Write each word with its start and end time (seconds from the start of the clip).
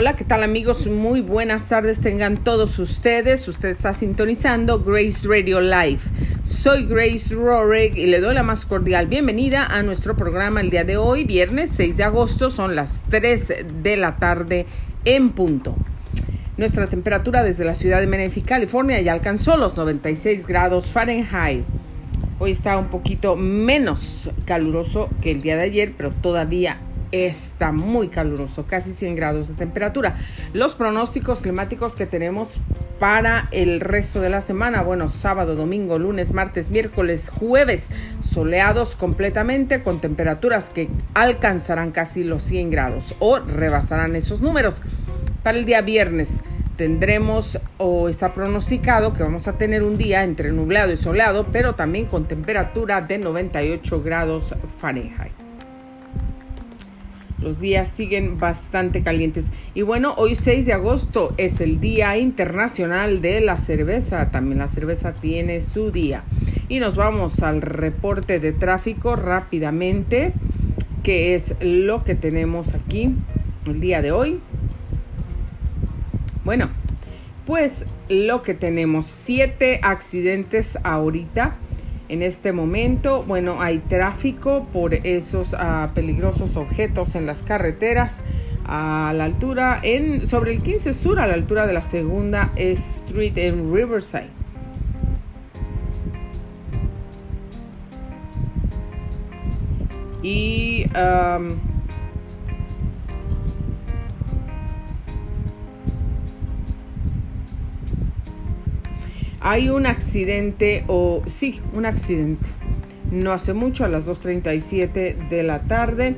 Hola, 0.00 0.14
¿qué 0.14 0.22
tal 0.22 0.44
amigos? 0.44 0.86
Muy 0.86 1.22
buenas 1.22 1.66
tardes 1.66 1.98
tengan 1.98 2.36
todos 2.36 2.78
ustedes. 2.78 3.48
Usted 3.48 3.70
está 3.70 3.92
sintonizando 3.94 4.78
Grace 4.78 5.26
Radio 5.26 5.60
Live. 5.60 5.98
Soy 6.44 6.86
Grace 6.86 7.34
Rorick 7.34 7.96
y 7.96 8.06
le 8.06 8.20
doy 8.20 8.32
la 8.32 8.44
más 8.44 8.64
cordial 8.64 9.08
bienvenida 9.08 9.66
a 9.66 9.82
nuestro 9.82 10.16
programa 10.16 10.60
el 10.60 10.70
día 10.70 10.84
de 10.84 10.96
hoy, 10.96 11.24
viernes 11.24 11.72
6 11.74 11.96
de 11.96 12.04
agosto, 12.04 12.52
son 12.52 12.76
las 12.76 13.02
3 13.10 13.82
de 13.82 13.96
la 13.96 14.18
tarde 14.18 14.66
en 15.04 15.30
punto. 15.30 15.74
Nuestra 16.56 16.86
temperatura 16.86 17.42
desde 17.42 17.64
la 17.64 17.74
ciudad 17.74 17.98
de 17.98 18.06
Menifee, 18.06 18.42
California, 18.42 19.00
ya 19.00 19.12
alcanzó 19.12 19.56
los 19.56 19.76
96 19.76 20.46
grados 20.46 20.86
Fahrenheit. 20.92 21.64
Hoy 22.38 22.52
está 22.52 22.78
un 22.78 22.86
poquito 22.86 23.34
menos 23.34 24.30
caluroso 24.44 25.10
que 25.20 25.32
el 25.32 25.42
día 25.42 25.56
de 25.56 25.64
ayer, 25.64 25.94
pero 25.96 26.12
todavía 26.12 26.78
está 27.12 27.72
muy 27.72 28.08
caluroso, 28.08 28.66
casi 28.66 28.92
100 28.92 29.16
grados 29.16 29.48
de 29.48 29.54
temperatura. 29.54 30.16
Los 30.52 30.74
pronósticos 30.74 31.40
climáticos 31.40 31.94
que 31.94 32.06
tenemos 32.06 32.60
para 32.98 33.48
el 33.52 33.80
resto 33.80 34.20
de 34.20 34.30
la 34.30 34.40
semana, 34.40 34.82
bueno, 34.82 35.08
sábado, 35.08 35.54
domingo, 35.54 35.98
lunes, 35.98 36.32
martes, 36.32 36.70
miércoles, 36.70 37.28
jueves, 37.28 37.86
soleados 38.22 38.96
completamente 38.96 39.82
con 39.82 40.00
temperaturas 40.00 40.68
que 40.68 40.88
alcanzarán 41.14 41.92
casi 41.92 42.24
los 42.24 42.42
100 42.42 42.70
grados 42.70 43.14
o 43.18 43.38
rebasarán 43.38 44.16
esos 44.16 44.40
números. 44.40 44.82
Para 45.42 45.58
el 45.58 45.64
día 45.64 45.80
viernes 45.80 46.40
tendremos 46.76 47.58
o 47.78 48.08
está 48.08 48.32
pronosticado 48.34 49.12
que 49.12 49.22
vamos 49.22 49.48
a 49.48 49.58
tener 49.58 49.82
un 49.82 49.98
día 49.98 50.22
entre 50.22 50.52
nublado 50.52 50.92
y 50.92 50.96
soleado, 50.96 51.46
pero 51.52 51.74
también 51.74 52.06
con 52.06 52.26
temperatura 52.26 53.00
de 53.00 53.18
98 53.18 54.02
grados 54.02 54.54
Fahrenheit 54.80 55.37
los 57.40 57.60
días 57.60 57.92
siguen 57.96 58.38
bastante 58.38 59.02
calientes. 59.02 59.46
Y 59.74 59.82
bueno, 59.82 60.14
hoy 60.16 60.34
6 60.34 60.66
de 60.66 60.72
agosto 60.72 61.34
es 61.36 61.60
el 61.60 61.80
Día 61.80 62.16
Internacional 62.16 63.20
de 63.20 63.40
la 63.40 63.58
Cerveza. 63.58 64.30
También 64.30 64.58
la 64.58 64.68
cerveza 64.68 65.12
tiene 65.12 65.60
su 65.60 65.90
día. 65.90 66.24
Y 66.68 66.80
nos 66.80 66.96
vamos 66.96 67.42
al 67.42 67.62
reporte 67.62 68.40
de 68.40 68.52
tráfico 68.52 69.16
rápidamente, 69.16 70.32
que 71.02 71.34
es 71.34 71.54
lo 71.60 72.04
que 72.04 72.14
tenemos 72.14 72.74
aquí 72.74 73.14
el 73.66 73.80
día 73.80 74.02
de 74.02 74.12
hoy. 74.12 74.40
Bueno, 76.44 76.68
pues 77.46 77.84
lo 78.08 78.42
que 78.42 78.54
tenemos, 78.54 79.06
siete 79.06 79.80
accidentes 79.82 80.78
ahorita 80.82 81.56
en 82.08 82.22
este 82.22 82.52
momento, 82.52 83.22
bueno, 83.22 83.60
hay 83.60 83.78
tráfico 83.78 84.66
por 84.72 84.94
esos 84.94 85.52
uh, 85.52 85.92
peligrosos 85.94 86.56
objetos 86.56 87.14
en 87.14 87.26
las 87.26 87.42
carreteras 87.42 88.16
a 88.64 89.12
la 89.14 89.24
altura, 89.24 89.80
en, 89.82 90.26
sobre 90.26 90.52
el 90.52 90.62
15 90.62 90.92
Sur, 90.92 91.20
a 91.20 91.26
la 91.26 91.34
altura 91.34 91.66
de 91.66 91.72
la 91.72 91.82
segunda 91.82 92.50
Street 92.56 93.36
en 93.36 93.74
Riverside. 93.74 94.30
Y 100.22 100.84
um, 100.96 101.56
Hay 109.50 109.70
un 109.70 109.86
accidente, 109.86 110.84
o 110.88 111.22
sí, 111.24 111.62
un 111.72 111.86
accidente. 111.86 112.46
No 113.10 113.32
hace 113.32 113.54
mucho, 113.54 113.82
a 113.82 113.88
las 113.88 114.06
2.37 114.06 115.30
de 115.30 115.42
la 115.42 115.62
tarde. 115.62 116.16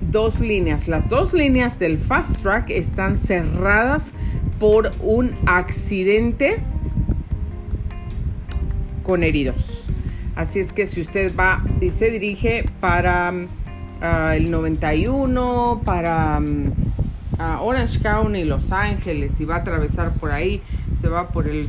Dos 0.00 0.40
líneas. 0.40 0.88
Las 0.88 1.10
dos 1.10 1.34
líneas 1.34 1.78
del 1.78 1.98
Fast 1.98 2.40
Track 2.40 2.70
están 2.70 3.18
cerradas 3.18 4.12
por 4.58 4.92
un 5.02 5.32
accidente 5.44 6.56
con 9.02 9.24
heridos. 9.24 9.84
Así 10.34 10.58
es 10.58 10.72
que 10.72 10.86
si 10.86 11.02
usted 11.02 11.36
va 11.36 11.62
y 11.82 11.90
se 11.90 12.10
dirige 12.10 12.64
para 12.80 13.30
uh, 13.30 14.32
el 14.32 14.50
91, 14.50 15.82
para 15.84 16.40
uh, 16.40 17.62
Orange 17.62 18.00
County, 18.00 18.44
Los 18.44 18.72
Ángeles, 18.72 19.38
y 19.38 19.44
va 19.44 19.56
a 19.56 19.58
atravesar 19.58 20.14
por 20.14 20.30
ahí, 20.30 20.62
se 21.04 21.10
va 21.10 21.28
por 21.28 21.46
el 21.48 21.68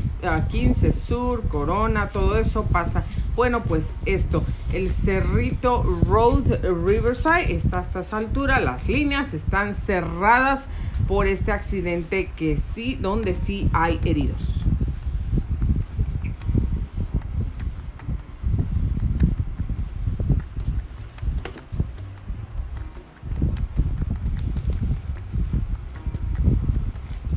15 0.49 0.93
Sur, 0.93 1.49
Corona, 1.49 2.07
todo 2.07 2.37
eso 2.37 2.63
pasa. 2.63 3.03
Bueno, 3.35 3.63
pues 3.63 3.93
esto, 4.05 4.45
el 4.71 4.89
Cerrito 4.89 5.83
Road 6.07 6.63
Riverside 6.63 7.53
está 7.53 7.79
hasta 7.79 7.99
esa 7.99 8.15
altura, 8.15 8.61
las 8.61 8.87
líneas 8.87 9.33
están 9.33 9.75
cerradas 9.75 10.63
por 11.09 11.27
este 11.27 11.51
accidente 11.51 12.29
que 12.37 12.55
sí, 12.55 12.95
donde 12.95 13.35
sí 13.35 13.69
hay 13.73 13.99
heridos. 14.05 14.61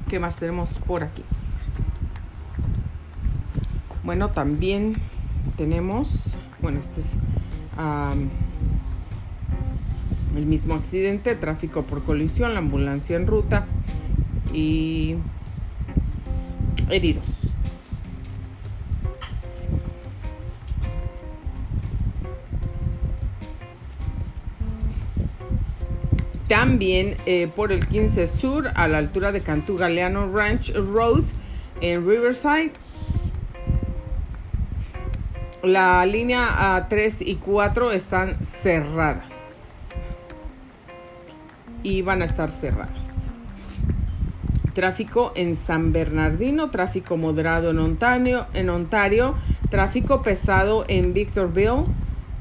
¿Qué 0.09 0.21
más 0.21 0.37
tenemos 0.37 0.69
por 0.87 1.03
aquí? 1.03 1.25
Bueno, 4.09 4.31
también 4.31 4.95
tenemos, 5.59 6.35
bueno, 6.63 6.81
este 6.81 7.03
es 7.03 7.19
el 10.35 10.47
mismo 10.47 10.73
accidente, 10.77 11.35
tráfico 11.35 11.83
por 11.83 12.03
colisión, 12.05 12.55
la 12.55 12.61
ambulancia 12.61 13.17
en 13.17 13.27
ruta 13.27 13.67
y 14.55 15.17
heridos. 16.89 17.27
También 26.49 27.19
eh, 27.27 27.47
por 27.55 27.73
el 27.73 27.87
15 27.87 28.27
Sur, 28.27 28.71
a 28.75 28.89
la 28.89 28.97
altura 28.97 29.33
de 29.33 29.43
Cantú 29.43 29.77
Galeano 29.77 30.33
Ranch 30.35 30.73
Road 30.73 31.25
en 31.83 32.09
Riverside, 32.09 32.73
la 35.63 36.05
línea 36.07 36.87
3 36.89 37.23
y 37.23 37.37
4 37.37 37.93
están 37.93 38.45
cerradas. 38.45 39.29
Y 41.83 42.03
van 42.03 42.23
a 42.23 42.25
estar 42.25 42.51
cerradas. 42.51 43.33
Tráfico 44.75 45.33
en 45.35 45.57
San 45.57 45.93
Bernardino, 45.93 46.71
tráfico 46.71 47.17
moderado 47.17 47.71
en 47.71 47.79
Ontario, 47.79 48.47
en 48.55 48.71
Ontario 48.71 49.35
tráfico 49.71 50.23
pesado 50.23 50.85
en 50.89 51.13
Victorville. 51.13 51.85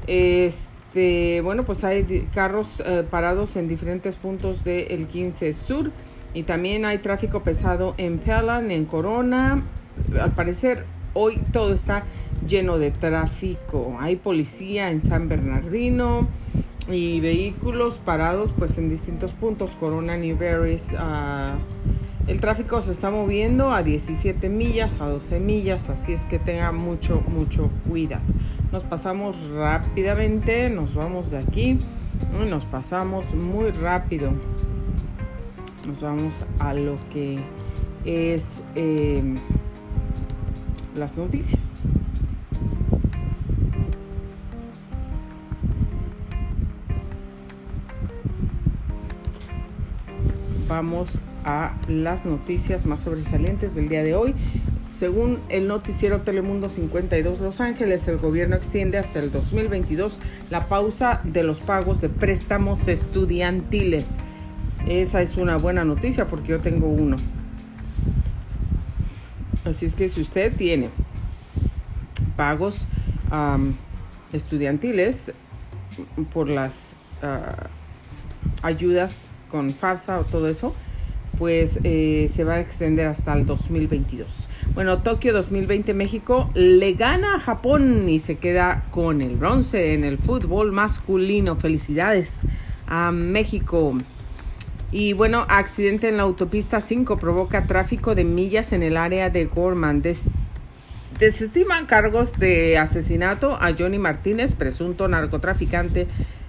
Este, 0.06 1.40
bueno, 1.40 1.64
pues 1.64 1.84
hay 1.84 2.28
carros 2.34 2.82
eh, 2.84 3.04
parados 3.08 3.56
en 3.56 3.68
diferentes 3.68 4.16
puntos 4.16 4.64
del 4.64 5.06
15 5.06 5.52
Sur. 5.52 5.92
Y 6.34 6.42
también 6.42 6.84
hay 6.84 6.98
tráfico 6.98 7.42
pesado 7.42 7.94
en 7.96 8.18
Pelham, 8.18 8.70
en 8.70 8.84
Corona. 8.84 9.62
Al 10.20 10.32
parecer, 10.32 10.84
hoy 11.18 11.40
todo 11.52 11.72
está 11.72 12.04
lleno 12.46 12.78
de 12.78 12.90
tráfico. 12.90 13.96
Hay 14.00 14.16
policía 14.16 14.90
en 14.90 15.00
San 15.00 15.28
Bernardino 15.28 16.28
y 16.88 17.20
vehículos 17.20 17.98
parados 17.98 18.52
pues 18.56 18.78
en 18.78 18.88
distintos 18.88 19.32
puntos. 19.32 19.76
Corona, 19.76 20.16
Newberries. 20.16 20.92
Uh, 20.92 21.58
el 22.26 22.40
tráfico 22.40 22.82
se 22.82 22.92
está 22.92 23.10
moviendo 23.10 23.72
a 23.72 23.82
17 23.82 24.48
millas, 24.48 25.00
a 25.00 25.06
12 25.06 25.40
millas, 25.40 25.88
así 25.88 26.12
es 26.12 26.24
que 26.24 26.38
tenga 26.38 26.72
mucho, 26.72 27.22
mucho 27.26 27.70
cuidado. 27.88 28.22
Nos 28.70 28.84
pasamos 28.84 29.48
rápidamente, 29.50 30.68
nos 30.68 30.94
vamos 30.94 31.30
de 31.30 31.38
aquí 31.38 31.78
nos 32.48 32.64
pasamos 32.64 33.34
muy 33.34 33.70
rápido. 33.70 34.30
Nos 35.86 36.02
vamos 36.02 36.44
a 36.58 36.74
lo 36.74 36.96
que 37.10 37.38
es 38.04 38.60
eh, 38.74 39.22
las 40.98 41.16
noticias. 41.16 41.60
vamos 50.68 51.20
a 51.44 51.74
las 51.88 52.24
noticias 52.24 52.86
más 52.86 53.00
sobresalientes 53.00 53.74
del 53.74 53.88
día 53.88 54.04
de 54.04 54.14
hoy. 54.14 54.34
Según 54.86 55.40
el 55.48 55.66
noticiero 55.66 56.20
Telemundo 56.20 56.68
52 56.68 57.40
Los 57.40 57.60
Ángeles, 57.60 58.06
el 58.08 58.18
gobierno 58.18 58.56
extiende 58.56 58.98
hasta 58.98 59.18
el 59.18 59.32
2022 59.32 60.18
la 60.50 60.66
pausa 60.66 61.20
de 61.24 61.42
los 61.42 61.58
pagos 61.58 62.00
de 62.00 62.08
préstamos 62.08 62.86
estudiantiles. 62.88 64.06
Esa 64.86 65.20
es 65.20 65.36
una 65.36 65.56
buena 65.56 65.84
noticia 65.84 66.26
porque 66.26 66.48
yo 66.48 66.60
tengo 66.60 66.86
uno. 66.86 67.16
Así 69.68 69.84
es 69.86 69.94
que 69.94 70.08
si 70.08 70.20
usted 70.22 70.54
tiene 70.56 70.88
pagos 72.36 72.86
estudiantiles 74.32 75.32
por 76.32 76.48
las 76.48 76.94
uh, 77.22 77.66
ayudas 78.62 79.26
con 79.50 79.74
FAFSA 79.74 80.20
o 80.20 80.24
todo 80.24 80.48
eso, 80.48 80.74
pues 81.38 81.78
eh, 81.84 82.30
se 82.32 82.44
va 82.44 82.54
a 82.54 82.60
extender 82.60 83.06
hasta 83.06 83.34
el 83.34 83.44
2022. 83.44 84.48
Bueno, 84.74 85.02
Tokio 85.02 85.32
2020 85.32 85.92
México 85.94 86.50
le 86.54 86.94
gana 86.94 87.34
a 87.34 87.38
Japón 87.38 88.08
y 88.08 88.18
se 88.18 88.38
queda 88.38 88.86
con 88.90 89.20
el 89.20 89.36
bronce 89.36 89.92
en 89.94 90.04
el 90.04 90.18
fútbol 90.18 90.72
masculino. 90.72 91.56
Felicidades 91.56 92.32
a 92.86 93.12
México. 93.12 93.98
Y 94.90 95.12
bueno, 95.12 95.44
accidente 95.48 96.08
en 96.08 96.16
la 96.16 96.22
autopista 96.22 96.80
5 96.80 97.18
provoca 97.18 97.66
tráfico 97.66 98.14
de 98.14 98.24
millas 98.24 98.72
en 98.72 98.82
el 98.82 98.96
área 98.96 99.28
de 99.28 99.44
Gorman. 99.44 100.02
desestiman 101.18 101.86
cargos 101.86 102.38
de 102.38 102.78
asesinato 102.78 103.58
a 103.60 103.74
Johnny 103.78 103.98
Martínez, 103.98 104.54
presunto 104.54 105.06
narcotraficante 105.08 106.06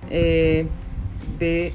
eh, 0.10 0.68
de 1.38 1.74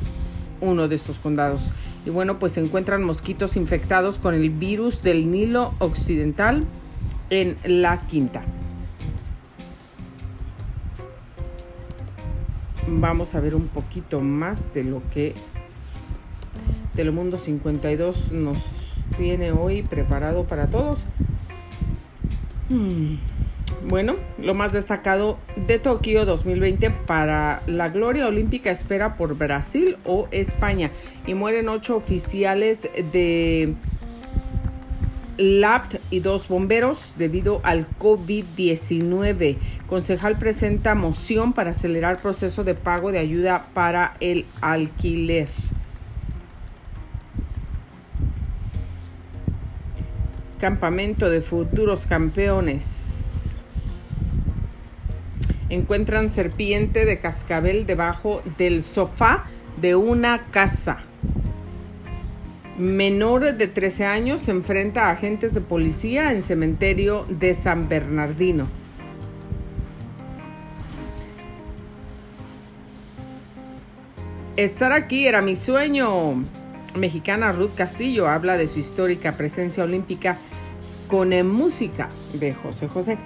uno 0.60 0.88
de 0.88 0.94
estos 0.94 1.18
condados. 1.18 1.70
Y 2.06 2.10
bueno, 2.10 2.38
pues 2.38 2.52
se 2.52 2.60
encuentran 2.60 3.02
mosquitos 3.02 3.56
infectados 3.56 4.18
con 4.18 4.34
el 4.34 4.48
virus 4.48 5.02
del 5.02 5.30
Nilo 5.30 5.74
Occidental 5.78 6.64
en 7.28 7.58
la 7.64 8.06
quinta. 8.06 8.42
Vamos 12.86 13.34
a 13.34 13.40
ver 13.40 13.54
un 13.54 13.68
poquito 13.68 14.20
más 14.20 14.72
de 14.74 14.84
lo 14.84 15.02
que 15.10 15.34
Telemundo 16.94 17.38
52 17.38 18.30
nos 18.32 18.58
tiene 19.16 19.52
hoy 19.52 19.82
preparado 19.82 20.44
para 20.44 20.66
todos. 20.66 21.04
Hmm. 22.68 23.16
Bueno, 23.86 24.16
lo 24.38 24.54
más 24.54 24.72
destacado 24.72 25.38
de 25.66 25.78
Tokio 25.78 26.24
2020 26.24 26.90
para 26.90 27.62
la 27.66 27.88
gloria 27.88 28.26
olímpica 28.26 28.70
espera 28.70 29.16
por 29.16 29.36
Brasil 29.36 29.96
o 30.04 30.28
España 30.30 30.90
y 31.26 31.34
mueren 31.34 31.68
ocho 31.68 31.96
oficiales 31.96 32.88
de 33.12 33.74
LAPT 35.36 35.96
y 36.10 36.20
dos 36.20 36.48
bomberos 36.48 37.14
debido 37.18 37.60
al 37.64 37.88
COVID-19. 37.98 39.56
Concejal 39.86 40.38
presenta 40.38 40.94
moción 40.94 41.52
para 41.52 41.72
acelerar 41.72 42.22
proceso 42.22 42.64
de 42.64 42.74
pago 42.74 43.12
de 43.12 43.18
ayuda 43.18 43.66
para 43.74 44.16
el 44.20 44.46
alquiler. 44.60 45.48
Campamento 50.64 51.28
de 51.28 51.42
futuros 51.42 52.06
campeones 52.06 53.54
encuentran 55.68 56.30
serpiente 56.30 57.04
de 57.04 57.18
cascabel 57.18 57.84
debajo 57.84 58.40
del 58.56 58.82
sofá 58.82 59.44
de 59.76 59.94
una 59.94 60.46
casa. 60.46 61.00
Menor 62.78 63.58
de 63.58 63.68
13 63.68 64.06
años 64.06 64.40
se 64.40 64.52
enfrenta 64.52 65.08
a 65.08 65.10
agentes 65.10 65.52
de 65.52 65.60
policía 65.60 66.32
en 66.32 66.40
cementerio 66.40 67.26
de 67.28 67.54
San 67.54 67.86
Bernardino. 67.86 68.66
Estar 74.56 74.92
aquí 74.92 75.26
era 75.26 75.42
mi 75.42 75.56
sueño. 75.56 76.42
Mexicana 76.96 77.52
Ruth 77.52 77.74
Castillo 77.74 78.28
habla 78.28 78.56
de 78.56 78.66
su 78.66 78.78
histórica 78.78 79.36
presencia 79.36 79.84
olímpica 79.84 80.38
con 81.14 81.46
música 81.46 82.08
de 82.32 82.52
José 82.54 82.88
José. 82.88 83.18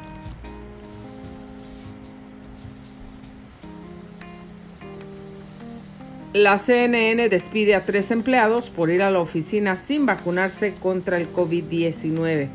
La 6.34 6.58
CNN 6.58 7.30
despide 7.30 7.74
a 7.74 7.86
tres 7.86 8.10
empleados 8.10 8.68
por 8.68 8.90
ir 8.90 9.00
a 9.00 9.10
la 9.10 9.20
oficina 9.20 9.78
sin 9.78 10.04
vacunarse 10.04 10.74
contra 10.74 11.16
el 11.16 11.32
COVID-19. 11.32 12.48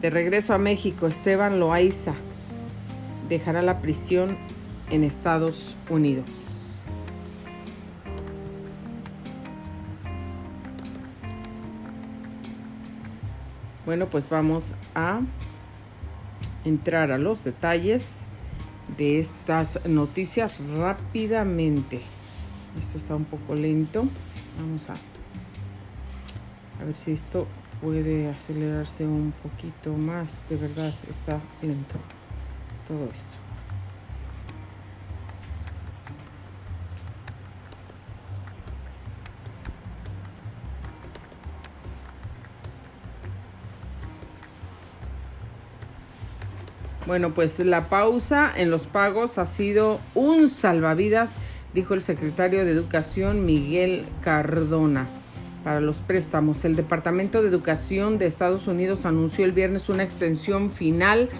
De 0.00 0.08
regreso 0.10 0.54
a 0.54 0.58
México, 0.58 1.08
Esteban 1.08 1.58
Loaiza 1.58 2.14
dejará 3.28 3.62
la 3.62 3.80
prisión 3.80 4.38
en 4.92 5.02
Estados 5.02 5.74
Unidos. 5.90 6.55
Bueno, 13.86 14.08
pues 14.10 14.28
vamos 14.28 14.74
a 14.96 15.20
entrar 16.64 17.12
a 17.12 17.18
los 17.18 17.44
detalles 17.44 18.22
de 18.98 19.20
estas 19.20 19.86
noticias 19.86 20.58
rápidamente. 20.76 22.00
Esto 22.76 22.98
está 22.98 23.14
un 23.14 23.26
poco 23.26 23.54
lento. 23.54 24.08
Vamos 24.58 24.90
a, 24.90 24.94
ver 26.84 26.96
si 26.96 27.12
esto 27.12 27.46
puede 27.80 28.28
acelerarse 28.28 29.06
un 29.06 29.32
poquito 29.40 29.92
más. 29.92 30.42
De 30.48 30.56
verdad, 30.56 30.92
está 31.08 31.40
lento 31.62 31.94
todo 32.88 33.08
esto. 33.08 33.45
Bueno, 47.06 47.32
pues 47.34 47.58
la 47.60 47.88
pausa 47.88 48.52
en 48.56 48.70
los 48.70 48.86
pagos 48.86 49.38
ha 49.38 49.46
sido 49.46 50.00
un 50.16 50.48
salvavidas, 50.48 51.34
dijo 51.72 51.94
el 51.94 52.02
secretario 52.02 52.64
de 52.64 52.72
Educación 52.72 53.46
Miguel 53.46 54.06
Cardona. 54.22 55.06
Para 55.62 55.80
los 55.80 55.98
préstamos, 55.98 56.64
el 56.64 56.74
Departamento 56.74 57.42
de 57.42 57.48
Educación 57.48 58.18
de 58.18 58.26
Estados 58.26 58.66
Unidos 58.66 59.06
anunció 59.06 59.44
el 59.44 59.52
viernes 59.52 59.88
una 59.88 60.02
extensión 60.02 60.68
final 60.68 61.30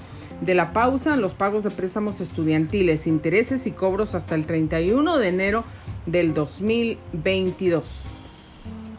de 0.41 0.55
la 0.55 0.73
pausa 0.73 1.15
en 1.15 1.21
los 1.21 1.35
pagos 1.35 1.65
de 1.65 1.73
préstamos 1.73 2.21
estudiantiles, 2.21 3.09
intereses 3.09 3.67
y 3.67 3.73
cobros 3.73 4.15
hasta 4.15 4.37
el 4.37 4.47
31 4.47 5.19
de 5.19 5.29
enero 5.29 5.65
del 6.07 6.33
2022. 6.33 7.85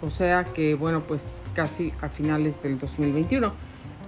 O 0.01 0.09
sea 0.09 0.45
que, 0.53 0.75
bueno, 0.75 1.03
pues 1.07 1.37
casi 1.53 1.93
a 2.01 2.09
finales 2.09 2.61
del 2.61 2.77
2021. 2.77 3.53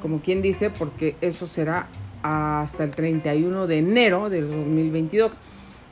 Como 0.02 0.20
quien 0.20 0.42
dice, 0.42 0.70
porque 0.70 1.16
eso 1.22 1.48
será 1.48 1.88
hasta 2.24 2.84
el 2.84 2.92
31 2.92 3.68
de 3.68 3.78
enero 3.78 4.30
del 4.30 4.50
2022. 4.50 5.38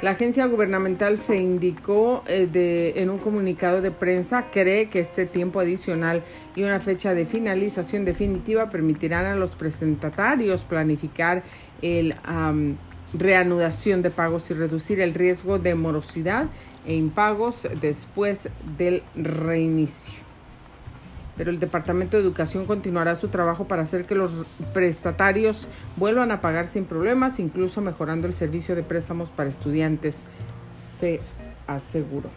La 0.01 0.11
agencia 0.11 0.45
gubernamental 0.45 1.17
se 1.17 1.37
indicó 1.37 2.23
eh, 2.27 2.47
de, 2.51 3.01
en 3.01 3.09
un 3.09 3.17
comunicado 3.17 3.81
de 3.81 3.89
prensa, 3.89 4.45
cree 4.51 4.89
que 4.89 4.99
este 4.99 5.25
tiempo 5.25 5.59
adicional 5.59 6.23
y 6.55 6.61
una 6.61 6.79
fecha 6.79 7.15
de 7.15 7.25
finalización 7.25 8.05
definitiva 8.05 8.69
permitirán 8.69 9.25
a 9.25 9.35
los 9.35 9.55
presentatarios 9.55 10.63
planificar 10.63 11.43
el 11.81 12.15
reanudación 13.13 14.01
de 14.03 14.11
pagos 14.11 14.51
y 14.51 14.53
reducir 14.53 14.99
el 14.99 15.15
riesgo 15.15 15.57
de 15.57 15.73
morosidad 15.73 16.47
e 16.85 16.93
impagos 16.93 17.67
después 17.81 18.49
del 18.77 19.01
reinicio 19.15 20.26
pero 21.37 21.51
el 21.51 21.59
Departamento 21.59 22.17
de 22.17 22.23
Educación 22.23 22.65
continuará 22.65 23.15
su 23.15 23.27
trabajo 23.27 23.67
para 23.67 23.83
hacer 23.83 24.05
que 24.05 24.15
los 24.15 24.31
prestatarios 24.73 25.67
vuelvan 25.95 26.31
a 26.31 26.41
pagar 26.41 26.67
sin 26.67 26.85
problemas, 26.85 27.39
incluso 27.39 27.79
mejorando 27.79 28.27
el 28.27 28.33
servicio 28.33 28.75
de 28.75 28.83
préstamos 28.83 29.29
para 29.29 29.49
estudiantes, 29.49 30.21
se 30.79 31.21
aseguró. 31.67 32.29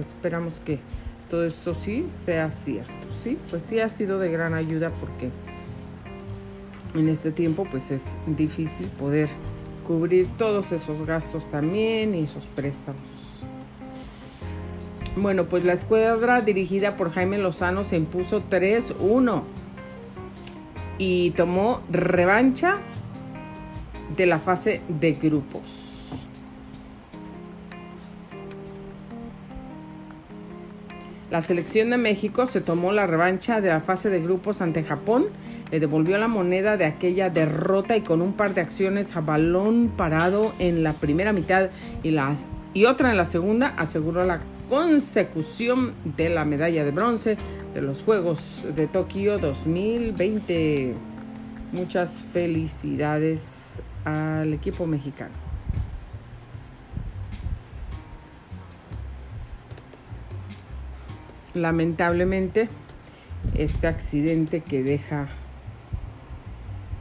esperamos 0.00 0.60
que 0.60 0.80
todo 1.30 1.44
esto 1.44 1.74
sí 1.74 2.06
sea 2.10 2.50
cierto, 2.50 3.12
¿sí? 3.22 3.38
Pues 3.50 3.62
sí 3.62 3.78
ha 3.78 3.88
sido 3.88 4.18
de 4.18 4.32
gran 4.32 4.52
ayuda 4.52 4.90
porque 4.90 5.30
en 6.94 7.08
este 7.08 7.30
tiempo 7.30 7.66
pues 7.70 7.92
es 7.92 8.16
difícil 8.26 8.88
poder 8.88 9.28
cubrir 9.86 10.26
todos 10.36 10.72
esos 10.72 11.06
gastos 11.06 11.48
también 11.50 12.16
y 12.16 12.24
esos 12.24 12.46
préstamos. 12.46 13.19
Bueno, 15.20 15.44
pues 15.44 15.66
la 15.66 15.74
escuadra 15.74 16.40
dirigida 16.40 16.96
por 16.96 17.10
Jaime 17.10 17.36
Lozano 17.36 17.84
se 17.84 17.98
impuso 17.98 18.42
3-1 18.48 19.42
y 20.96 21.32
tomó 21.32 21.82
revancha 21.90 22.78
de 24.16 24.24
la 24.24 24.38
fase 24.38 24.80
de 24.88 25.12
grupos. 25.12 25.60
La 31.30 31.42
selección 31.42 31.90
de 31.90 31.98
México 31.98 32.46
se 32.46 32.62
tomó 32.62 32.90
la 32.90 33.06
revancha 33.06 33.60
de 33.60 33.68
la 33.68 33.80
fase 33.82 34.08
de 34.08 34.20
grupos 34.20 34.62
ante 34.62 34.82
Japón, 34.84 35.26
le 35.70 35.80
devolvió 35.80 36.16
la 36.16 36.28
moneda 36.28 36.78
de 36.78 36.86
aquella 36.86 37.28
derrota 37.28 37.94
y 37.94 38.00
con 38.00 38.22
un 38.22 38.32
par 38.32 38.54
de 38.54 38.62
acciones 38.62 39.14
a 39.14 39.20
balón 39.20 39.92
parado 39.94 40.54
en 40.58 40.82
la 40.82 40.94
primera 40.94 41.34
mitad 41.34 41.68
y, 42.02 42.16
y 42.72 42.84
otra 42.86 43.10
en 43.10 43.18
la 43.18 43.26
segunda 43.26 43.74
aseguró 43.76 44.24
la 44.24 44.40
consecución 44.70 45.94
de 46.16 46.28
la 46.28 46.44
medalla 46.44 46.84
de 46.84 46.92
bronce 46.92 47.36
de 47.74 47.82
los 47.82 48.04
Juegos 48.04 48.64
de 48.76 48.86
Tokio 48.86 49.38
2020. 49.38 50.94
Muchas 51.72 52.22
felicidades 52.32 53.42
al 54.04 54.54
equipo 54.54 54.86
mexicano. 54.86 55.34
lamentablemente 61.52 62.68
este 63.56 63.88
accidente 63.88 64.60
que 64.60 64.84
deja 64.84 65.26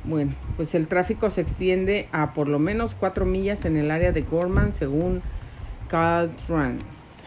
bueno, 0.04 0.34
pues 0.56 0.74
el 0.74 0.88
tráfico 0.88 1.30
se 1.30 1.42
extiende 1.42 2.10
a 2.12 2.34
por 2.34 2.48
lo 2.48 2.58
menos 2.58 2.96
cuatro 2.96 3.26
millas 3.26 3.66
en 3.66 3.78
el 3.78 3.92
área 3.92 4.12
de 4.12 4.24
Gorman, 4.24 4.72
según 4.72 5.22
Caltrans. 5.88 7.19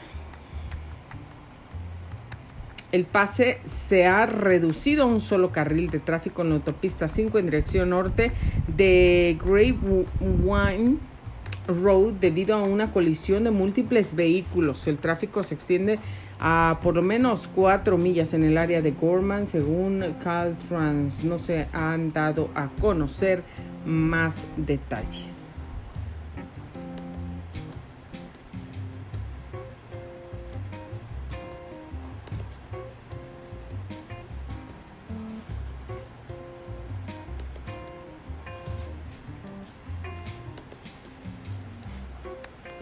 El 2.93 3.07
pase 3.07 3.59
se 3.65 4.05
ha 4.05 4.27
reducido 4.27 5.05
a 5.05 5.07
un 5.07 5.21
solo 5.21 5.51
carril 5.51 5.91
de 5.91 5.99
tráfico 5.99 6.43
en 6.43 6.51
la 6.51 6.57
autopista 6.57 7.09
5 7.09 7.39
en 7.39 7.47
dirección 7.47 7.89
norte 7.89 8.33
de 8.69 9.39
Great 9.43 9.77
Wine 10.21 10.99
Road 11.69 12.13
debido 12.21 12.55
a 12.55 12.63
una 12.63 12.93
colisión 12.93 13.45
de 13.45 13.51
múltiples 13.51 14.15
vehículos. 14.15 14.87
El 14.89 14.99
tráfico 14.99 15.43
se 15.43 15.55
extiende 15.55 16.01
a 16.39 16.81
por 16.83 16.95
lo 16.95 17.01
menos 17.01 17.49
cuatro 17.55 17.97
millas 17.97 18.35
en 18.35 18.45
el 18.45 18.59
área 18.59 18.83
de 18.83 18.91
Gorman, 18.91 19.47
según 19.47 20.05
Caltrans. 20.23 21.25
No 21.25 21.39
se 21.39 21.69
han 21.73 22.13
dado 22.13 22.51
a 22.55 22.69
conocer 22.79 23.43
más 23.87 24.47
detalles. 24.59 25.42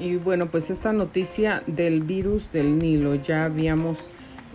Y 0.00 0.16
bueno, 0.16 0.46
pues 0.50 0.70
esta 0.70 0.94
noticia 0.94 1.62
del 1.66 2.00
virus 2.00 2.50
del 2.52 2.78
Nilo 2.78 3.16
ya 3.16 3.44
habíamos 3.44 4.10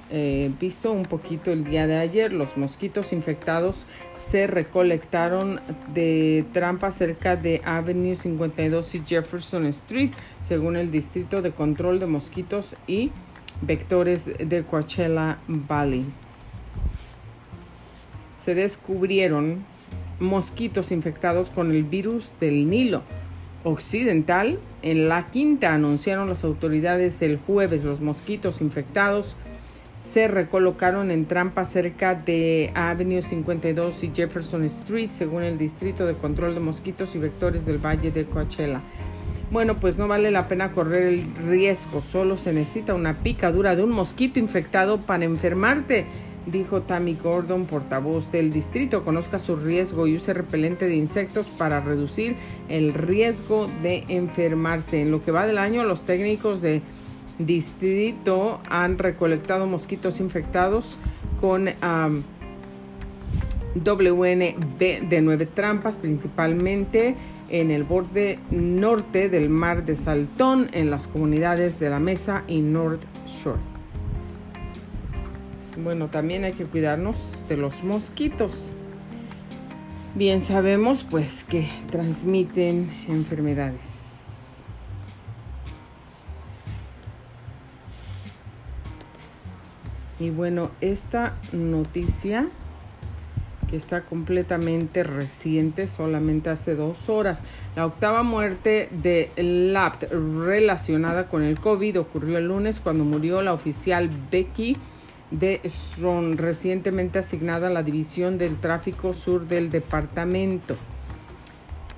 eh, 0.09 0.51
visto 0.59 0.91
un 0.91 1.03
poquito 1.03 1.51
el 1.51 1.63
día 1.63 1.85
de 1.85 1.97
ayer. 1.97 2.33
Los 2.33 2.57
mosquitos 2.57 3.13
infectados 3.13 3.85
se 4.31 4.47
recolectaron 4.47 5.61
de 5.93 6.45
trampas 6.51 6.95
cerca 6.95 7.35
de 7.35 7.61
Avenue 7.63 8.15
52 8.15 8.95
y 8.95 9.03
Jefferson 9.05 9.67
Street, 9.67 10.09
según 10.43 10.77
el 10.77 10.89
Distrito 10.89 11.43
de 11.43 11.51
Control 11.51 11.99
de 11.99 12.07
Mosquitos 12.07 12.75
y 12.87 13.11
Vectores 13.61 14.25
de 14.25 14.63
Coachella 14.63 15.37
Valley. 15.47 16.05
Se 18.35 18.55
descubrieron 18.55 19.63
mosquitos 20.19 20.91
infectados 20.91 21.51
con 21.51 21.69
el 21.69 21.83
virus 21.83 22.33
del 22.39 22.67
Nilo 22.67 23.03
occidental. 23.65 24.59
En 24.81 25.09
la 25.09 25.27
quinta 25.27 25.73
anunciaron 25.73 26.29
las 26.29 26.45
autoridades 26.45 27.21
el 27.21 27.37
jueves 27.37 27.83
los 27.83 27.99
mosquitos 27.99 28.61
infectados 28.61 29.35
se 29.97 30.27
recolocaron 30.27 31.09
en 31.09 31.25
trampas 31.25 31.71
cerca 31.71 32.15
de 32.15 32.71
Avenue 32.75 33.21
52 33.21 34.03
y 34.03 34.11
Jefferson 34.13 34.65
Street, 34.65 35.09
según 35.11 35.43
el 35.43 35.57
Distrito 35.57 36.05
de 36.05 36.15
Control 36.15 36.53
de 36.53 36.59
Mosquitos 36.59 37.15
y 37.15 37.19
Vectores 37.19 37.65
del 37.65 37.77
Valle 37.77 38.11
de 38.11 38.25
Coachella. 38.25 38.81
Bueno, 39.51 39.77
pues 39.77 39.97
no 39.97 40.07
vale 40.07 40.31
la 40.31 40.47
pena 40.47 40.71
correr 40.71 41.03
el 41.03 41.35
riesgo, 41.47 42.01
solo 42.01 42.35
se 42.35 42.51
necesita 42.51 42.93
una 42.93 43.19
picadura 43.19 43.75
de 43.75 43.83
un 43.83 43.91
mosquito 43.91 44.39
infectado 44.39 44.99
para 44.99 45.23
enfermarte 45.23 46.05
dijo 46.45 46.81
Tammy 46.81 47.15
Gordon, 47.15 47.65
portavoz 47.65 48.31
del 48.31 48.51
distrito, 48.51 49.03
conozca 49.03 49.39
su 49.39 49.55
riesgo 49.55 50.07
y 50.07 50.15
use 50.15 50.33
repelente 50.33 50.87
de 50.87 50.95
insectos 50.95 51.47
para 51.57 51.81
reducir 51.81 52.35
el 52.69 52.93
riesgo 52.93 53.67
de 53.81 54.05
enfermarse. 54.07 55.01
En 55.01 55.11
lo 55.11 55.21
que 55.21 55.31
va 55.31 55.47
del 55.47 55.57
año, 55.57 55.83
los 55.83 56.05
técnicos 56.05 56.61
de 56.61 56.81
distrito 57.39 58.61
han 58.69 58.97
recolectado 58.97 59.65
mosquitos 59.67 60.19
infectados 60.19 60.97
con 61.39 61.69
WNB 63.75 64.79
de 65.09 65.21
nueve 65.21 65.45
trampas, 65.45 65.97
principalmente 65.97 67.15
en 67.49 67.71
el 67.71 67.83
borde 67.83 68.39
norte 68.51 69.29
del 69.29 69.49
mar 69.49 69.85
de 69.85 69.95
Saltón, 69.95 70.69
en 70.71 70.89
las 70.89 71.07
comunidades 71.07 71.79
de 71.79 71.89
la 71.89 71.99
Mesa 71.99 72.43
y 72.47 72.61
North 72.61 73.03
Shore. 73.27 73.74
Bueno, 75.77 76.07
también 76.07 76.45
hay 76.45 76.53
que 76.53 76.65
cuidarnos 76.65 77.27
de 77.49 77.57
los 77.57 77.83
mosquitos. 77.83 78.71
Bien 80.15 80.39
sabemos 80.39 81.05
pues 81.09 81.43
que 81.43 81.67
transmiten 81.91 82.89
enfermedades. 83.09 84.05
Y 90.17 90.29
bueno, 90.29 90.71
esta 90.79 91.35
noticia 91.51 92.47
que 93.69 93.75
está 93.75 94.03
completamente 94.03 95.03
reciente, 95.03 95.89
solamente 95.89 96.49
hace 96.49 96.75
dos 96.75 97.09
horas. 97.09 97.41
La 97.75 97.85
octava 97.85 98.23
muerte 98.23 98.87
de 98.91 99.31
LAPT 99.35 100.05
relacionada 100.45 101.27
con 101.27 101.43
el 101.43 101.59
COVID 101.59 101.99
ocurrió 101.99 102.37
el 102.37 102.47
lunes 102.47 102.79
cuando 102.79 103.03
murió 103.03 103.41
la 103.41 103.51
oficial 103.51 104.09
Becky 104.31 104.77
de 105.31 105.61
Strong, 105.65 106.39
recientemente 106.39 107.19
asignada 107.19 107.67
a 107.67 107.71
la 107.71 107.83
División 107.83 108.37
del 108.37 108.57
Tráfico 108.57 109.13
Sur 109.13 109.47
del 109.47 109.69
departamento. 109.69 110.75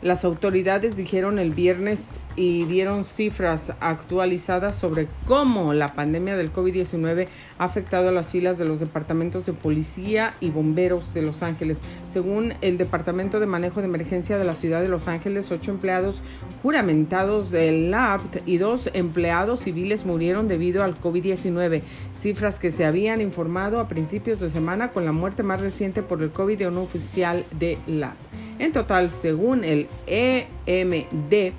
Las 0.01 0.23
autoridades 0.25 0.95
dijeron 0.95 1.39
el 1.39 1.51
viernes 1.51 2.19
y 2.37 2.65
dieron 2.65 3.03
cifras 3.03 3.73
actualizadas 3.79 4.77
sobre 4.77 5.07
cómo 5.25 5.73
la 5.73 5.93
pandemia 5.93 6.37
del 6.37 6.53
COVID-19 6.53 7.27
ha 7.57 7.63
afectado 7.63 8.09
a 8.09 8.11
las 8.11 8.29
filas 8.29 8.59
de 8.59 8.65
los 8.65 8.79
departamentos 8.79 9.45
de 9.45 9.53
policía 9.53 10.35
y 10.39 10.51
bomberos 10.51 11.13
de 11.15 11.23
Los 11.23 11.41
Ángeles. 11.41 11.79
Según 12.09 12.53
el 12.61 12.77
Departamento 12.77 13.39
de 13.39 13.47
Manejo 13.47 13.81
de 13.81 13.87
Emergencia 13.87 14.37
de 14.37 14.45
la 14.45 14.55
Ciudad 14.55 14.81
de 14.81 14.87
Los 14.87 15.07
Ángeles, 15.07 15.51
ocho 15.51 15.71
empleados 15.71 16.21
juramentados 16.61 17.49
del 17.49 17.89
LAPT 17.89 18.47
y 18.47 18.57
dos 18.57 18.89
empleados 18.93 19.61
civiles 19.61 20.05
murieron 20.05 20.47
debido 20.47 20.83
al 20.83 20.99
COVID-19, 21.01 21.81
cifras 22.15 22.59
que 22.59 22.71
se 22.71 22.85
habían 22.85 23.19
informado 23.19 23.79
a 23.79 23.87
principios 23.87 24.39
de 24.39 24.49
semana 24.49 24.91
con 24.91 25.05
la 25.05 25.11
muerte 25.11 25.41
más 25.41 25.59
reciente 25.61 26.03
por 26.03 26.21
el 26.21 26.29
COVID 26.29 26.59
de 26.59 26.67
un 26.67 26.77
oficial 26.77 27.45
de 27.51 27.79
LAPT. 27.87 28.19
En 28.59 28.71
total, 28.71 29.09
según 29.09 29.63
el 29.63 29.87
EMD, 30.07 31.53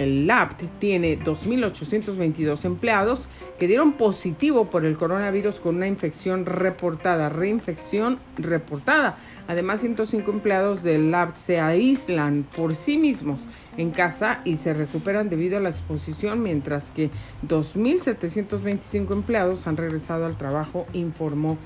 el 0.00 0.26
LAPT 0.26 0.62
tiene 0.78 1.18
2.822 1.18 2.64
empleados 2.64 3.28
que 3.58 3.66
dieron 3.66 3.92
positivo 3.92 4.70
por 4.70 4.84
el 4.84 4.96
coronavirus 4.96 5.60
con 5.60 5.76
una 5.76 5.86
infección 5.86 6.46
reportada, 6.46 7.28
reinfección 7.28 8.18
reportada. 8.38 9.18
Además, 9.48 9.80
105 9.80 10.30
empleados 10.30 10.82
del 10.82 11.10
LAPT 11.10 11.36
se 11.36 11.60
aíslan 11.60 12.46
por 12.56 12.76
sí 12.76 12.96
mismos 12.96 13.46
en 13.76 13.90
casa 13.90 14.40
y 14.44 14.56
se 14.56 14.72
recuperan 14.72 15.28
debido 15.28 15.58
a 15.58 15.60
la 15.60 15.68
exposición, 15.68 16.42
mientras 16.42 16.90
que 16.92 17.10
2.725 17.46 19.12
empleados 19.12 19.66
han 19.66 19.76
regresado 19.76 20.24
al 20.24 20.38
trabajo, 20.38 20.86
informó 20.92 21.58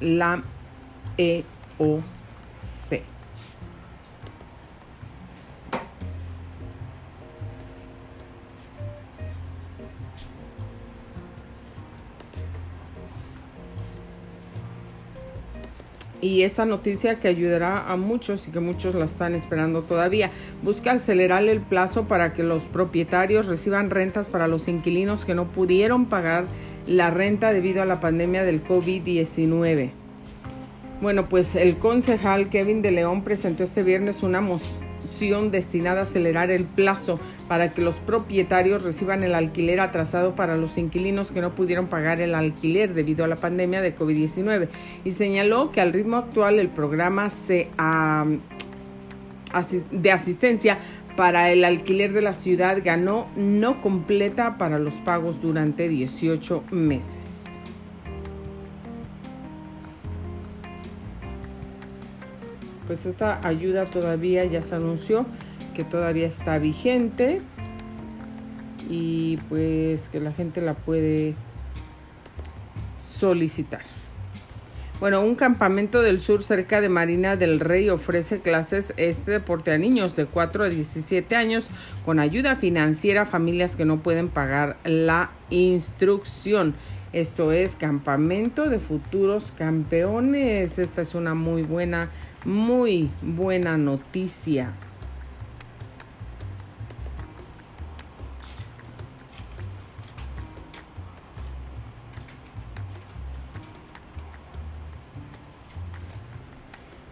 la 0.00 0.42
EOC. 1.16 2.02
Y 16.26 16.42
esta 16.42 16.64
noticia 16.64 17.20
que 17.20 17.28
ayudará 17.28 17.90
a 17.90 17.96
muchos 17.96 18.48
y 18.48 18.50
que 18.50 18.60
muchos 18.60 18.94
la 18.94 19.04
están 19.04 19.34
esperando 19.34 19.82
todavía. 19.82 20.30
Busca 20.62 20.92
acelerar 20.92 21.44
el 21.44 21.60
plazo 21.60 22.08
para 22.08 22.32
que 22.32 22.42
los 22.42 22.64
propietarios 22.64 23.46
reciban 23.46 23.90
rentas 23.90 24.28
para 24.28 24.48
los 24.48 24.66
inquilinos 24.66 25.24
que 25.24 25.34
no 25.34 25.46
pudieron 25.46 26.06
pagar 26.06 26.46
la 26.86 27.10
renta 27.10 27.52
debido 27.52 27.82
a 27.82 27.86
la 27.86 28.00
pandemia 28.00 28.44
del 28.44 28.62
COVID-19. 28.64 29.90
Bueno, 31.00 31.28
pues 31.28 31.54
el 31.54 31.76
concejal 31.76 32.48
Kevin 32.48 32.82
de 32.82 32.90
León 32.90 33.22
presentó 33.22 33.64
este 33.64 33.82
viernes 33.82 34.22
una 34.22 34.40
destinada 35.50 36.00
a 36.00 36.04
acelerar 36.04 36.50
el 36.50 36.64
plazo 36.64 37.18
para 37.48 37.72
que 37.72 37.82
los 37.82 37.96
propietarios 37.96 38.82
reciban 38.84 39.24
el 39.24 39.34
alquiler 39.34 39.80
atrasado 39.80 40.34
para 40.34 40.56
los 40.56 40.76
inquilinos 40.76 41.32
que 41.32 41.40
no 41.40 41.54
pudieron 41.54 41.86
pagar 41.86 42.20
el 42.20 42.34
alquiler 42.34 42.92
debido 42.92 43.24
a 43.24 43.28
la 43.28 43.36
pandemia 43.36 43.80
de 43.80 43.96
COVID-19 43.96 44.68
y 45.04 45.12
señaló 45.12 45.70
que 45.72 45.80
al 45.80 45.92
ritmo 45.92 46.16
actual 46.16 46.58
el 46.58 46.68
programa 46.68 47.30
de 49.90 50.12
asistencia 50.12 50.78
para 51.16 51.50
el 51.50 51.64
alquiler 51.64 52.12
de 52.12 52.22
la 52.22 52.34
ciudad 52.34 52.78
ganó 52.84 53.28
no 53.36 53.80
completa 53.80 54.58
para 54.58 54.78
los 54.78 54.94
pagos 54.96 55.40
durante 55.40 55.88
18 55.88 56.64
meses. 56.70 57.35
Pues 62.86 63.06
esta 63.06 63.46
ayuda 63.46 63.84
todavía 63.84 64.44
ya 64.44 64.62
se 64.62 64.74
anunció 64.74 65.26
que 65.74 65.84
todavía 65.84 66.26
está 66.26 66.58
vigente 66.58 67.42
y 68.88 69.38
pues 69.48 70.08
que 70.08 70.20
la 70.20 70.32
gente 70.32 70.60
la 70.60 70.74
puede 70.74 71.34
solicitar. 72.96 73.82
Bueno, 74.98 75.20
un 75.20 75.34
campamento 75.34 76.00
del 76.00 76.20
sur 76.20 76.42
cerca 76.42 76.80
de 76.80 76.88
Marina 76.88 77.36
del 77.36 77.60
Rey 77.60 77.90
ofrece 77.90 78.40
clases 78.40 78.94
este 78.96 79.30
deporte 79.30 79.70
a 79.70 79.76
niños 79.76 80.16
de 80.16 80.24
4 80.24 80.64
a 80.64 80.68
17 80.70 81.36
años 81.36 81.68
con 82.06 82.18
ayuda 82.18 82.56
financiera 82.56 83.22
a 83.22 83.26
familias 83.26 83.76
que 83.76 83.84
no 83.84 84.02
pueden 84.02 84.28
pagar 84.30 84.78
la 84.84 85.32
instrucción. 85.50 86.74
Esto 87.16 87.50
es 87.50 87.76
Campamento 87.76 88.68
de 88.68 88.78
Futuros 88.78 89.50
Campeones. 89.50 90.78
Esta 90.78 91.00
es 91.00 91.14
una 91.14 91.32
muy 91.32 91.62
buena, 91.62 92.10
muy 92.44 93.08
buena 93.22 93.78
noticia. 93.78 94.74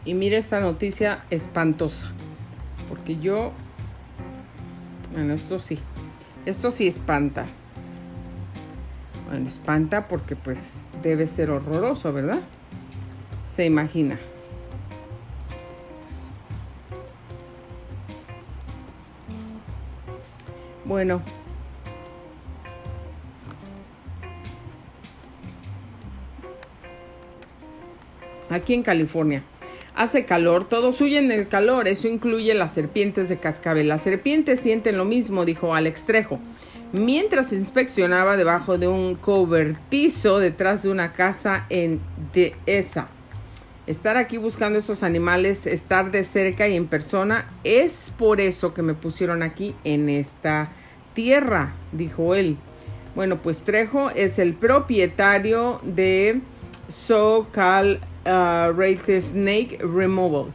Y 0.04 0.12
mire 0.12 0.36
esta 0.36 0.60
noticia 0.60 1.24
espantosa. 1.30 2.12
Porque 2.90 3.16
yo... 3.16 3.52
Bueno, 5.14 5.32
esto 5.32 5.58
sí. 5.58 5.78
Esto 6.44 6.70
sí 6.70 6.86
espanta. 6.86 7.46
Bueno, 9.34 9.48
espanta 9.48 10.06
porque 10.06 10.36
pues 10.36 10.86
debe 11.02 11.26
ser 11.26 11.50
horroroso, 11.50 12.12
¿verdad? 12.12 12.38
Se 13.44 13.64
imagina. 13.64 14.16
Bueno. 20.84 21.20
Aquí 28.50 28.74
en 28.74 28.84
California. 28.84 29.42
Hace 29.96 30.24
calor, 30.24 30.68
todos 30.68 31.00
huyen 31.00 31.26
del 31.26 31.48
calor, 31.48 31.88
eso 31.88 32.06
incluye 32.06 32.54
las 32.54 32.72
serpientes 32.72 33.28
de 33.28 33.38
cascabel. 33.38 33.88
Las 33.88 34.02
serpientes 34.02 34.60
sienten 34.60 34.96
lo 34.96 35.04
mismo, 35.04 35.44
dijo 35.44 35.74
Alex 35.74 36.04
Trejo, 36.06 36.38
mientras 36.92 37.52
inspeccionaba 37.52 38.36
debajo 38.36 38.78
de 38.78 38.88
un 38.88 39.14
cobertizo 39.14 40.38
detrás 40.38 40.82
de 40.82 40.90
una 40.90 41.12
casa 41.12 41.66
en 41.70 42.00
Dehesa. 42.32 43.08
Estar 43.86 44.16
aquí 44.16 44.38
buscando 44.38 44.78
estos 44.78 45.02
animales, 45.02 45.66
estar 45.66 46.10
de 46.10 46.24
cerca 46.24 46.68
y 46.68 46.76
en 46.76 46.86
persona, 46.86 47.52
es 47.64 48.12
por 48.16 48.40
eso 48.40 48.72
que 48.72 48.82
me 48.82 48.94
pusieron 48.94 49.42
aquí 49.42 49.74
en 49.84 50.08
esta 50.08 50.70
tierra, 51.14 51.74
dijo 51.92 52.34
él. 52.34 52.56
Bueno, 53.14 53.42
pues 53.42 53.62
Trejo 53.62 54.10
es 54.10 54.38
el 54.38 54.54
propietario 54.54 55.80
de 55.84 56.40
SoCal 56.88 58.00
uh, 58.24 59.20
Snake 59.20 59.78
Removal. 59.80 60.52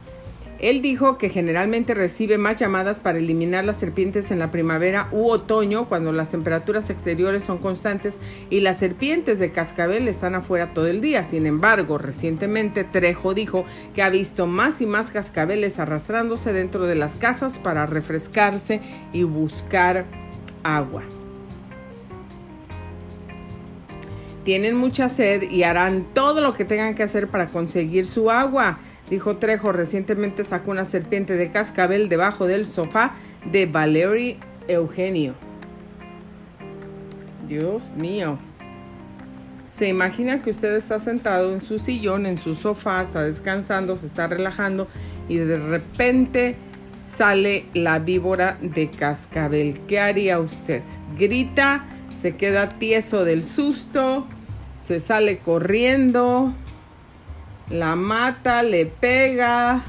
Él 0.59 0.81
dijo 0.81 1.17
que 1.17 1.29
generalmente 1.29 1.93
recibe 1.93 2.37
más 2.37 2.57
llamadas 2.57 2.99
para 2.99 3.17
eliminar 3.17 3.63
las 3.63 3.77
serpientes 3.77 4.29
en 4.29 4.39
la 4.39 4.51
primavera 4.51 5.07
u 5.11 5.29
otoño 5.29 5.87
cuando 5.87 6.11
las 6.11 6.31
temperaturas 6.31 6.89
exteriores 6.89 7.43
son 7.43 7.59
constantes 7.59 8.17
y 8.49 8.59
las 8.59 8.77
serpientes 8.77 9.39
de 9.39 9.51
cascabel 9.51 10.09
están 10.09 10.35
afuera 10.35 10.73
todo 10.73 10.87
el 10.87 10.99
día. 10.99 11.23
Sin 11.23 11.45
embargo, 11.45 11.97
recientemente 11.97 12.83
Trejo 12.83 13.33
dijo 13.33 13.65
que 13.93 14.03
ha 14.03 14.09
visto 14.09 14.47
más 14.47 14.81
y 14.81 14.85
más 14.85 15.11
cascabeles 15.11 15.79
arrastrándose 15.79 16.51
dentro 16.51 16.87
de 16.87 16.95
las 16.95 17.15
casas 17.15 17.57
para 17.57 17.85
refrescarse 17.85 18.81
y 19.13 19.23
buscar 19.23 20.05
agua. 20.63 21.03
Tienen 24.43 24.75
mucha 24.75 25.09
sed 25.09 25.43
y 25.43 25.63
harán 25.63 26.05
todo 26.13 26.41
lo 26.41 26.53
que 26.53 26.65
tengan 26.65 26.95
que 26.95 27.03
hacer 27.03 27.27
para 27.27 27.47
conseguir 27.47 28.05
su 28.05 28.31
agua. 28.31 28.79
Dijo 29.09 29.37
Trejo, 29.37 29.71
recientemente 29.71 30.43
sacó 30.43 30.71
una 30.71 30.85
serpiente 30.85 31.33
de 31.33 31.51
cascabel 31.51 32.09
debajo 32.09 32.45
del 32.45 32.65
sofá 32.65 33.15
de 33.51 33.65
Valerie 33.65 34.37
Eugenio. 34.67 35.33
Dios 37.47 37.91
mío. 37.95 38.37
Se 39.65 39.87
imagina 39.87 40.41
que 40.41 40.49
usted 40.49 40.75
está 40.75 40.99
sentado 40.99 41.53
en 41.53 41.61
su 41.61 41.79
sillón, 41.79 42.25
en 42.25 42.37
su 42.37 42.55
sofá, 42.55 43.01
está 43.01 43.23
descansando, 43.23 43.97
se 43.97 44.07
está 44.07 44.27
relajando 44.27 44.87
y 45.27 45.37
de 45.37 45.57
repente 45.59 46.55
sale 46.99 47.65
la 47.73 47.99
víbora 47.99 48.57
de 48.61 48.89
cascabel. 48.89 49.79
¿Qué 49.87 49.99
haría 49.99 50.39
usted? 50.39 50.81
Grita, 51.17 51.85
se 52.19 52.35
queda 52.35 52.69
tieso 52.69 53.25
del 53.25 53.43
susto, 53.45 54.27
se 54.77 54.99
sale 54.99 55.37
corriendo, 55.37 56.53
la 57.69 57.95
mata, 57.95 58.63
le 58.63 58.85
pega. 58.85 59.83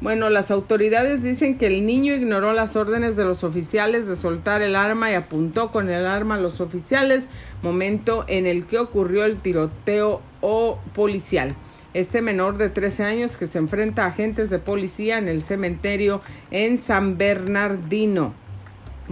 Bueno, 0.00 0.30
las 0.30 0.50
autoridades 0.50 1.22
dicen 1.22 1.58
que 1.58 1.68
el 1.68 1.86
niño 1.86 2.12
ignoró 2.14 2.52
las 2.52 2.74
órdenes 2.74 3.14
de 3.14 3.24
los 3.24 3.44
oficiales 3.44 4.06
de 4.08 4.16
soltar 4.16 4.60
el 4.60 4.74
arma 4.74 5.10
y 5.10 5.14
apuntó 5.14 5.70
con 5.70 5.88
el 5.88 6.06
arma 6.06 6.34
a 6.34 6.40
los 6.40 6.60
oficiales, 6.60 7.26
momento 7.62 8.24
en 8.26 8.46
el 8.46 8.66
que 8.66 8.78
ocurrió 8.78 9.24
el 9.24 9.40
tiroteo 9.40 10.20
o 10.40 10.80
policial. 10.92 11.54
Este 11.94 12.20
menor 12.20 12.56
de 12.56 12.68
13 12.68 13.04
años 13.04 13.36
que 13.36 13.46
se 13.46 13.58
enfrenta 13.58 14.04
a 14.04 14.08
agentes 14.08 14.50
de 14.50 14.58
policía 14.58 15.18
en 15.18 15.28
el 15.28 15.42
cementerio 15.42 16.20
en 16.50 16.78
San 16.78 17.16
Bernardino. 17.16 18.34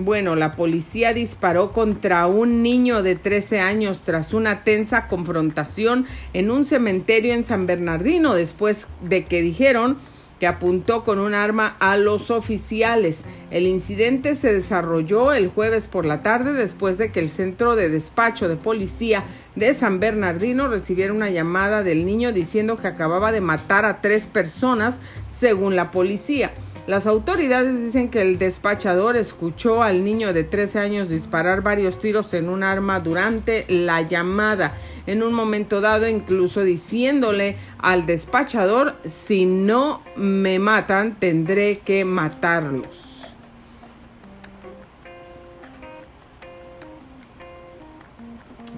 Bueno, 0.02 0.34
la 0.34 0.52
policía 0.52 1.12
disparó 1.12 1.72
contra 1.72 2.26
un 2.26 2.62
niño 2.62 3.02
de 3.02 3.16
13 3.16 3.60
años 3.60 4.00
tras 4.02 4.32
una 4.32 4.64
tensa 4.64 5.08
confrontación 5.08 6.06
en 6.32 6.50
un 6.50 6.64
cementerio 6.64 7.34
en 7.34 7.44
San 7.44 7.66
Bernardino 7.66 8.34
después 8.34 8.86
de 9.02 9.26
que 9.26 9.42
dijeron 9.42 9.98
que 10.38 10.46
apuntó 10.46 11.04
con 11.04 11.18
un 11.18 11.34
arma 11.34 11.76
a 11.80 11.98
los 11.98 12.30
oficiales. 12.30 13.20
El 13.50 13.66
incidente 13.66 14.34
se 14.34 14.54
desarrolló 14.54 15.34
el 15.34 15.48
jueves 15.48 15.86
por 15.86 16.06
la 16.06 16.22
tarde 16.22 16.54
después 16.54 16.96
de 16.96 17.12
que 17.12 17.20
el 17.20 17.28
centro 17.28 17.76
de 17.76 17.90
despacho 17.90 18.48
de 18.48 18.56
policía 18.56 19.24
de 19.54 19.74
San 19.74 20.00
Bernardino 20.00 20.68
recibiera 20.68 21.12
una 21.12 21.28
llamada 21.28 21.82
del 21.82 22.06
niño 22.06 22.32
diciendo 22.32 22.78
que 22.78 22.88
acababa 22.88 23.32
de 23.32 23.42
matar 23.42 23.84
a 23.84 24.00
tres 24.00 24.28
personas, 24.28 24.98
según 25.28 25.76
la 25.76 25.90
policía. 25.90 26.52
Las 26.86 27.06
autoridades 27.06 27.82
dicen 27.82 28.08
que 28.08 28.22
el 28.22 28.38
despachador 28.38 29.16
escuchó 29.16 29.82
al 29.82 30.02
niño 30.02 30.32
de 30.32 30.44
13 30.44 30.78
años 30.78 31.08
disparar 31.08 31.62
varios 31.62 31.98
tiros 32.00 32.32
en 32.34 32.48
un 32.48 32.62
arma 32.62 33.00
durante 33.00 33.66
la 33.68 34.02
llamada, 34.02 34.74
en 35.06 35.22
un 35.22 35.32
momento 35.32 35.80
dado 35.80 36.08
incluso 36.08 36.62
diciéndole 36.62 37.56
al 37.78 38.06
despachador, 38.06 38.96
si 39.04 39.46
no 39.46 40.02
me 40.16 40.58
matan, 40.58 41.16
tendré 41.20 41.78
que 41.78 42.04
matarlos. 42.04 43.20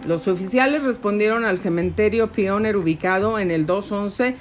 Los 0.07 0.27
oficiales 0.27 0.83
respondieron 0.83 1.45
al 1.45 1.59
cementerio 1.59 2.33
Pioneer 2.33 2.77
ubicado 2.77 3.39
en 3.39 3.53
el 3.53 3.67
211 3.67 4.35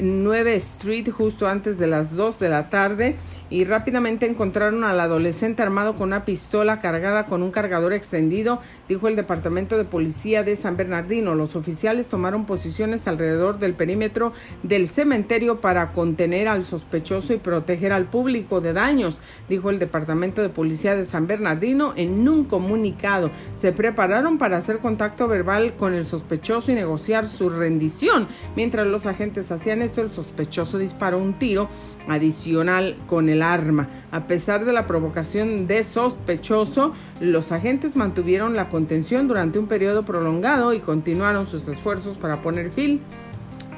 9 0.00 0.52
e 0.52 0.56
Street 0.56 1.10
justo 1.10 1.46
antes 1.46 1.78
de 1.78 1.86
las 1.86 2.14
2 2.14 2.38
de 2.38 2.48
la 2.48 2.70
tarde 2.70 3.16
y 3.54 3.64
rápidamente 3.64 4.26
encontraron 4.26 4.82
al 4.82 4.98
adolescente 4.98 5.62
armado 5.62 5.94
con 5.94 6.08
una 6.08 6.24
pistola 6.24 6.80
cargada 6.80 7.26
con 7.26 7.40
un 7.40 7.52
cargador 7.52 7.92
extendido, 7.92 8.60
dijo 8.88 9.06
el 9.06 9.14
Departamento 9.14 9.76
de 9.76 9.84
Policía 9.84 10.42
de 10.42 10.56
San 10.56 10.76
Bernardino. 10.76 11.36
Los 11.36 11.54
oficiales 11.54 12.08
tomaron 12.08 12.46
posiciones 12.46 13.06
alrededor 13.06 13.60
del 13.60 13.74
perímetro 13.74 14.32
del 14.64 14.88
cementerio 14.88 15.60
para 15.60 15.92
contener 15.92 16.48
al 16.48 16.64
sospechoso 16.64 17.32
y 17.32 17.36
proteger 17.36 17.92
al 17.92 18.06
público 18.06 18.60
de 18.60 18.72
daños, 18.72 19.20
dijo 19.48 19.70
el 19.70 19.78
Departamento 19.78 20.42
de 20.42 20.48
Policía 20.48 20.96
de 20.96 21.04
San 21.04 21.28
Bernardino 21.28 21.92
en 21.94 22.28
un 22.28 22.46
comunicado. 22.46 23.30
Se 23.54 23.70
prepararon 23.70 24.36
para 24.36 24.56
hacer 24.56 24.78
contacto 24.78 25.28
verbal 25.28 25.76
con 25.76 25.94
el 25.94 26.04
sospechoso 26.04 26.72
y 26.72 26.74
negociar 26.74 27.28
su 27.28 27.50
rendición. 27.50 28.26
Mientras 28.56 28.88
los 28.88 29.06
agentes 29.06 29.52
hacían 29.52 29.80
esto, 29.80 30.00
el 30.00 30.10
sospechoso 30.10 30.76
disparó 30.78 31.18
un 31.18 31.34
tiro 31.34 31.68
adicional 32.08 32.96
con 33.06 33.28
el 33.28 33.43
arma. 33.52 33.88
A 34.10 34.26
pesar 34.26 34.64
de 34.64 34.72
la 34.72 34.86
provocación 34.86 35.66
de 35.66 35.84
sospechoso, 35.84 36.92
los 37.20 37.52
agentes 37.52 37.96
mantuvieron 37.96 38.54
la 38.54 38.68
contención 38.68 39.28
durante 39.28 39.58
un 39.58 39.66
periodo 39.66 40.04
prolongado 40.04 40.72
y 40.72 40.80
continuaron 40.80 41.46
sus 41.46 41.68
esfuerzos 41.68 42.16
para 42.16 42.42
poner 42.42 42.70
fin 42.70 43.00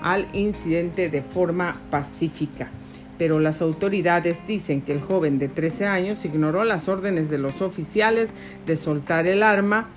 al 0.02 0.28
incidente 0.32 1.08
de 1.08 1.22
forma 1.22 1.80
pacífica. 1.90 2.70
Pero 3.18 3.40
las 3.40 3.62
autoridades 3.62 4.46
dicen 4.46 4.82
que 4.82 4.92
el 4.92 5.00
joven 5.00 5.38
de 5.38 5.48
13 5.48 5.86
años 5.86 6.24
ignoró 6.24 6.64
las 6.64 6.88
órdenes 6.88 7.30
de 7.30 7.38
los 7.38 7.62
oficiales 7.62 8.32
de 8.66 8.76
soltar 8.76 9.26
el 9.26 9.42
arma 9.42 9.88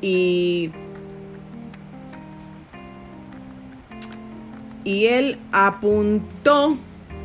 y 0.00 0.72
y 4.84 5.06
él 5.06 5.38
apuntó 5.50 6.76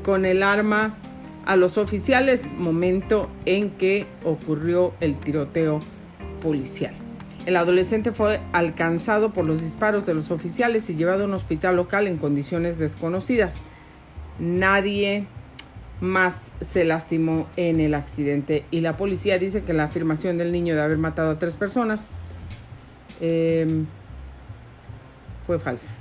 con 0.04 0.25
el 0.25 0.43
arma 0.43 0.97
a 1.45 1.56
los 1.56 1.78
oficiales, 1.78 2.54
momento 2.54 3.30
en 3.45 3.71
que 3.71 4.08
ocurrió 4.23 4.93
el 4.99 5.19
tiroteo 5.19 5.82
policial. 6.41 6.93
El 7.45 7.56
adolescente 7.56 8.12
fue 8.12 8.41
alcanzado 8.52 9.32
por 9.34 9.45
los 9.45 9.62
disparos 9.62 10.06
de 10.06 10.13
los 10.13 10.30
oficiales 10.30 10.89
y 10.89 10.95
llevado 10.95 11.23
a 11.23 11.28
un 11.28 11.34
hospital 11.34 11.78
local 11.78 12.08
en 12.08 12.17
condiciones 12.17 12.78
desconocidas. 12.78 13.56
Nadie 14.39 15.25
más 16.02 16.52
se 16.62 16.86
lastimó 16.86 17.47
en 17.58 17.80
el 17.80 17.93
accidente 17.93 18.65
y 18.71 18.82
la 18.82 18.97
policía 18.97 19.38
dice 19.38 19.63
que 19.63 19.73
la 19.73 19.86
afirmación 19.86 20.38
del 20.38 20.52
niño 20.52 20.75
de 20.75 20.82
haber 20.82 20.97
matado 20.97 21.32
a 21.32 21.39
tres 21.39 21.56
personas 21.56 22.08
eh, 23.21 23.84
fue 25.45 25.60
falsa. 25.60 25.98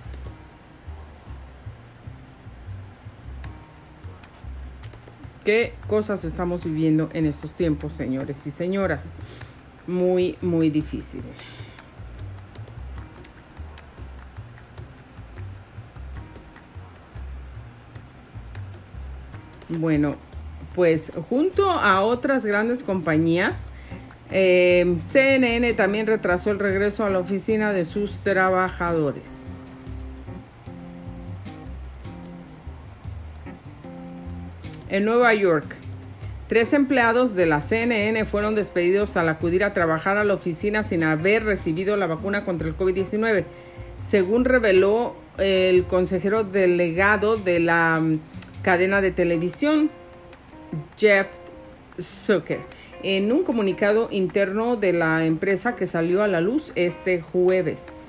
¿Qué 5.48 5.72
cosas 5.86 6.26
estamos 6.26 6.62
viviendo 6.62 7.08
en 7.14 7.24
estos 7.24 7.54
tiempos, 7.54 7.94
señores 7.94 8.46
y 8.46 8.50
señoras? 8.50 9.14
Muy, 9.86 10.36
muy 10.42 10.68
difícil. 10.68 11.22
Bueno, 19.70 20.16
pues 20.74 21.12
junto 21.30 21.70
a 21.70 22.02
otras 22.02 22.44
grandes 22.44 22.82
compañías, 22.82 23.68
eh, 24.30 24.98
CNN 25.10 25.72
también 25.72 26.06
retrasó 26.06 26.50
el 26.50 26.58
regreso 26.58 27.06
a 27.06 27.08
la 27.08 27.20
oficina 27.20 27.72
de 27.72 27.86
sus 27.86 28.18
trabajadores. 28.18 29.57
En 34.90 35.04
Nueva 35.04 35.34
York, 35.34 35.76
tres 36.46 36.72
empleados 36.72 37.34
de 37.34 37.44
la 37.44 37.60
CNN 37.60 38.24
fueron 38.24 38.54
despedidos 38.54 39.18
al 39.18 39.28
acudir 39.28 39.62
a 39.62 39.74
trabajar 39.74 40.16
a 40.16 40.24
la 40.24 40.32
oficina 40.32 40.82
sin 40.82 41.04
haber 41.04 41.44
recibido 41.44 41.98
la 41.98 42.06
vacuna 42.06 42.46
contra 42.46 42.66
el 42.66 42.74
COVID-19, 42.74 43.44
según 43.98 44.46
reveló 44.46 45.14
el 45.36 45.84
consejero 45.84 46.42
delegado 46.42 47.36
de 47.36 47.60
la 47.60 48.02
cadena 48.62 49.02
de 49.02 49.10
televisión 49.10 49.90
Jeff 50.96 51.26
Zucker 52.00 52.60
en 53.02 53.30
un 53.30 53.44
comunicado 53.44 54.08
interno 54.10 54.76
de 54.76 54.94
la 54.94 55.26
empresa 55.26 55.76
que 55.76 55.86
salió 55.86 56.22
a 56.22 56.28
la 56.28 56.40
luz 56.40 56.72
este 56.76 57.20
jueves. 57.20 58.07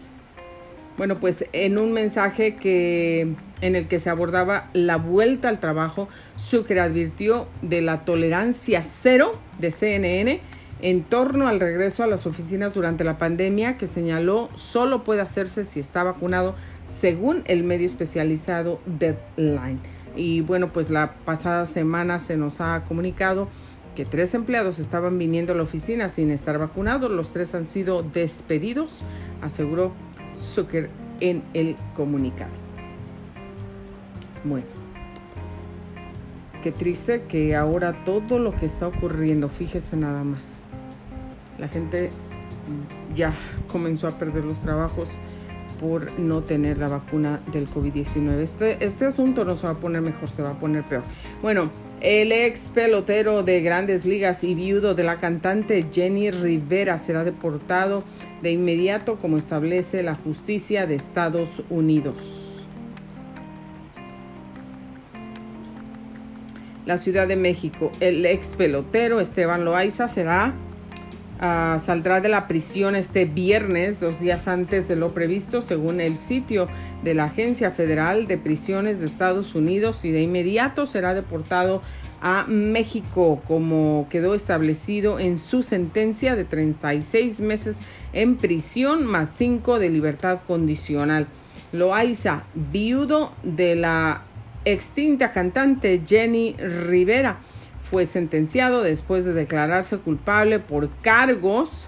Bueno, 1.00 1.22
pues 1.22 1.46
en 1.54 1.78
un 1.78 1.94
mensaje 1.94 2.58
que 2.58 3.34
en 3.62 3.78
el 3.78 3.88
que 3.88 4.02
se 4.02 4.10
abordaba 4.10 4.70
la 4.74 4.98
vuelta 4.98 5.48
al 5.48 5.62
trabajo, 5.62 6.10
Zucker 6.38 6.78
advirtió 6.78 7.48
de 7.62 7.80
la 7.80 8.04
tolerancia 8.04 8.84
cero 8.84 9.40
de 9.60 9.72
CNN 9.72 10.42
en 10.82 11.04
torno 11.04 11.48
al 11.48 11.62
regreso 11.62 12.04
a 12.04 12.08
las 12.08 12.26
oficinas 12.26 12.74
durante 12.74 13.06
la 13.06 13.18
pandemia, 13.18 13.78
que 13.78 13.88
señaló 13.88 14.50
solo 14.56 15.06
puede 15.06 15.22
hacerse 15.22 15.64
si 15.64 15.80
está 15.80 16.04
vacunado, 16.04 16.56
según 16.90 17.44
el 17.46 17.64
medio 17.64 17.86
especializado 17.86 18.82
Deadline. 18.86 19.80
Y 20.18 20.42
bueno, 20.42 20.74
pues 20.74 20.90
la 20.90 21.14
pasada 21.24 21.66
semana 21.66 22.20
se 22.20 22.36
nos 22.36 22.60
ha 22.60 22.84
comunicado 22.84 23.48
que 23.96 24.04
tres 24.04 24.34
empleados 24.34 24.80
estaban 24.80 25.18
viniendo 25.18 25.54
a 25.54 25.56
la 25.56 25.64
oficina 25.64 26.10
sin 26.10 26.30
estar 26.30 26.58
vacunados. 26.58 27.10
Los 27.10 27.32
tres 27.32 27.56
han 27.56 27.68
sido 27.68 28.04
despedidos, 28.04 29.00
aseguró 29.42 29.94
Zucker 30.40 30.90
en 31.20 31.44
el 31.54 31.76
comunicado. 31.96 32.54
Bueno, 34.44 34.68
qué 36.64 36.72
triste 36.72 37.24
que 37.24 37.56
ahora 37.56 38.04
todo 38.06 38.40
lo 38.40 38.56
que 38.56 38.66
está 38.66 38.88
ocurriendo, 38.88 39.50
fíjese 39.50 39.98
nada 39.98 40.24
más. 40.24 40.60
La 41.58 41.68
gente 41.68 42.10
ya 43.14 43.34
comenzó 43.68 44.08
a 44.08 44.18
perder 44.18 44.46
los 44.46 44.60
trabajos 44.60 45.10
por 45.80 46.18
no 46.20 46.42
tener 46.42 46.78
la 46.78 46.88
vacuna 46.88 47.40
del 47.52 47.70
COVID-19. 47.70 48.40
Este, 48.40 48.86
este 48.86 49.06
asunto 49.06 49.46
no 49.46 49.56
se 49.56 49.68
va 49.68 49.74
a 49.74 49.78
poner 49.78 50.02
mejor, 50.02 50.30
se 50.30 50.42
va 50.42 50.52
a 50.52 50.60
poner 50.60 50.84
peor. 50.84 51.04
Bueno, 51.42 51.70
el 52.02 52.32
ex 52.32 52.70
pelotero 52.74 53.44
de 53.44 53.62
grandes 53.62 54.06
ligas 54.06 54.44
y 54.44 54.56
viudo 54.56 54.96
de 54.96 55.04
la 55.04 55.18
cantante 55.18 55.86
Jenny 55.92 56.32
Rivera 56.32 56.98
será 56.98 57.24
deportado 57.24 58.04
de 58.42 58.52
inmediato 58.52 59.18
como 59.18 59.38
establece 59.38 60.02
la 60.02 60.16
justicia 60.16 60.86
de 60.86 60.96
Estados 60.96 61.50
Unidos. 61.70 62.16
La 66.86 66.98
Ciudad 66.98 67.28
de 67.28 67.36
México, 67.36 67.92
el 68.00 68.26
ex 68.26 68.56
pelotero 68.56 69.20
Esteban 69.20 69.66
Loaiza 69.66 70.08
será 70.08 70.56
Ah, 71.42 71.78
saldrá 71.80 72.20
de 72.20 72.28
la 72.28 72.50
prisión 72.50 72.98
este 72.98 73.24
viernes, 73.24 74.02
dos 74.02 74.20
días 74.20 74.50
antes 74.50 74.90
de 74.90 74.98
lo 74.98 75.14
previsto, 75.14 75.62
según 75.62 76.02
el 76.02 76.18
sitio 76.18 76.68
de 77.02 77.14
la 77.14 77.26
Agencia 77.26 77.72
Federal 77.72 78.28
de 78.28 78.38
Prisiones 78.38 79.00
de 79.00 79.06
Estados 79.06 79.56
Unidos 79.56 80.04
y 80.04 80.12
de 80.12 80.22
inmediato 80.22 80.86
será 80.86 81.14
deportado 81.14 81.82
a 82.20 82.44
México, 82.50 83.42
como 83.48 84.08
quedó 84.10 84.36
establecido 84.36 85.18
en 85.18 85.40
su 85.40 85.64
sentencia 85.64 86.36
de 86.36 86.44
36 86.44 87.40
meses 87.40 87.78
en 88.12 88.36
prisión 88.36 89.06
más 89.06 89.30
5 89.38 89.80
de 89.80 89.90
libertad 89.90 90.42
condicional. 90.46 91.28
Loaiza, 91.72 92.44
viudo 92.54 93.32
de 93.44 93.78
la 93.78 94.24
extinta 94.66 95.32
cantante 95.32 96.02
Jenny 96.06 96.58
Rivera, 96.58 97.40
fue 97.90 98.06
sentenciado 98.06 98.84
después 98.84 99.26
de 99.26 99.34
declararse 99.34 99.98
culpable 99.98 100.60
por 100.60 100.90
cargos 101.02 101.88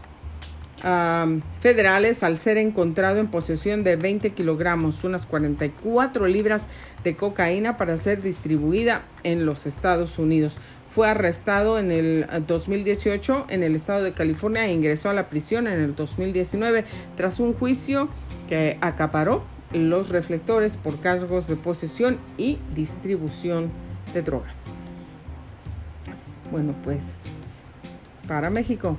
federales 1.59 2.23
al 2.23 2.39
ser 2.39 2.57
encontrado 2.57 3.19
en 3.19 3.27
posesión 3.27 3.83
de 3.83 3.97
20 3.97 4.31
kilogramos, 4.31 5.03
unas 5.03 5.27
44 5.27 6.25
libras 6.25 6.65
de 7.03 7.15
cocaína 7.15 7.77
para 7.77 7.97
ser 7.97 8.23
distribuida 8.23 9.03
en 9.21 9.45
los 9.45 9.67
Estados 9.67 10.17
Unidos. 10.17 10.55
Fue 10.89 11.07
arrestado 11.07 11.77
en 11.77 11.91
el 11.91 12.25
2018 12.47 13.45
en 13.49 13.61
el 13.61 13.75
estado 13.75 14.03
de 14.03 14.13
California 14.13 14.65
e 14.65 14.73
ingresó 14.73 15.09
a 15.09 15.13
la 15.13 15.29
prisión 15.29 15.67
en 15.67 15.79
el 15.79 15.95
2019 15.95 16.83
tras 17.15 17.39
un 17.39 17.53
juicio 17.53 18.09
que 18.49 18.79
acaparó 18.81 19.43
los 19.71 20.09
reflectores 20.09 20.77
por 20.77 20.99
cargos 20.99 21.47
de 21.47 21.57
posesión 21.57 22.17
y 22.37 22.57
distribución 22.75 23.69
de 24.15 24.23
drogas. 24.23 24.80
Bueno, 26.51 26.75
pues 26.83 27.23
para 28.27 28.49
México. 28.49 28.97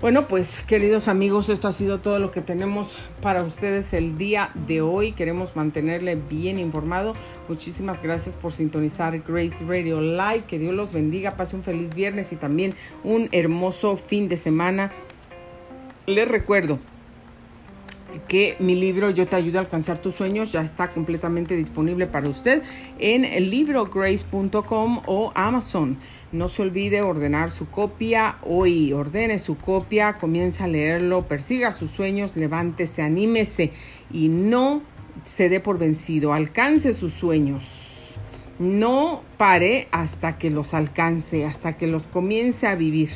Bueno, 0.00 0.28
pues 0.28 0.62
queridos 0.62 1.08
amigos, 1.08 1.48
esto 1.48 1.66
ha 1.66 1.72
sido 1.72 1.98
todo 1.98 2.20
lo 2.20 2.30
que 2.30 2.40
tenemos 2.40 2.96
para 3.20 3.42
ustedes 3.42 3.92
el 3.94 4.16
día 4.16 4.52
de 4.54 4.80
hoy. 4.80 5.10
Queremos 5.10 5.56
mantenerle 5.56 6.14
bien 6.14 6.60
informado. 6.60 7.14
Muchísimas 7.48 8.00
gracias 8.00 8.36
por 8.36 8.52
sintonizar 8.52 9.18
Grace 9.26 9.64
Radio 9.66 10.00
Live. 10.00 10.44
Que 10.46 10.58
Dios 10.58 10.72
los 10.72 10.92
bendiga. 10.92 11.32
Pase 11.36 11.56
un 11.56 11.64
feliz 11.64 11.94
viernes 11.94 12.32
y 12.32 12.36
también 12.36 12.74
un 13.02 13.28
hermoso 13.32 13.96
fin 13.96 14.28
de 14.28 14.36
semana. 14.36 14.92
Les 16.06 16.28
recuerdo 16.28 16.78
que 18.26 18.56
mi 18.58 18.74
libro 18.74 19.10
Yo 19.10 19.26
te 19.26 19.36
ayudo 19.36 19.58
a 19.58 19.62
alcanzar 19.62 19.98
tus 20.00 20.14
sueños 20.14 20.52
ya 20.52 20.62
está 20.62 20.88
completamente 20.88 21.54
disponible 21.56 22.06
para 22.06 22.28
usted 22.28 22.62
en 22.98 23.22
librograce.com 23.50 25.02
o 25.06 25.32
Amazon. 25.34 25.98
No 26.30 26.48
se 26.48 26.62
olvide 26.62 27.02
ordenar 27.02 27.50
su 27.50 27.70
copia 27.70 28.36
hoy. 28.42 28.92
Ordene 28.92 29.38
su 29.38 29.56
copia, 29.56 30.18
comience 30.18 30.62
a 30.62 30.66
leerlo, 30.66 31.26
persiga 31.26 31.72
sus 31.72 31.90
sueños, 31.90 32.36
levántese, 32.36 33.02
anímese 33.02 33.72
y 34.10 34.28
no 34.28 34.82
se 35.24 35.48
dé 35.48 35.60
por 35.60 35.78
vencido. 35.78 36.32
Alcance 36.32 36.92
sus 36.92 37.14
sueños. 37.14 38.16
No 38.58 39.22
pare 39.36 39.88
hasta 39.92 40.36
que 40.36 40.50
los 40.50 40.74
alcance, 40.74 41.46
hasta 41.46 41.76
que 41.76 41.86
los 41.86 42.06
comience 42.06 42.66
a 42.66 42.74
vivir. 42.74 43.10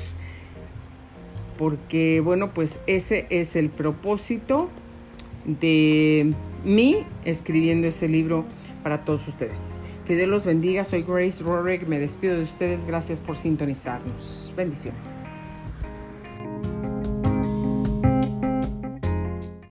Porque, 1.58 2.20
bueno, 2.20 2.54
pues 2.54 2.78
ese 2.86 3.26
es 3.28 3.56
el 3.56 3.68
propósito 3.68 4.70
de 5.44 6.34
mí 6.64 7.04
escribiendo 7.24 7.86
ese 7.86 8.08
libro 8.08 8.44
para 8.82 9.04
todos 9.04 9.26
ustedes. 9.28 9.82
Que 10.06 10.16
Dios 10.16 10.28
los 10.28 10.44
bendiga. 10.44 10.84
Soy 10.84 11.02
Grace 11.02 11.42
Rorick. 11.42 11.86
Me 11.86 11.98
despido 11.98 12.36
de 12.36 12.42
ustedes. 12.42 12.84
Gracias 12.84 13.20
por 13.20 13.36
sintonizarnos. 13.36 14.52
Bendiciones. 14.56 15.26